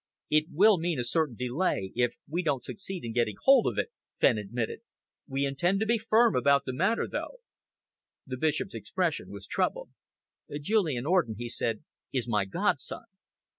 [0.31, 3.91] "It will mean a certain delay if we don't succeed in getting hold of it,"
[4.19, 4.79] Fenn admitted.
[5.27, 7.41] "We intend to be firm about the matter, though."
[8.25, 9.91] The Bishop's expression was troubled.
[10.59, 13.03] "Julian Orden," he said, "is my godson."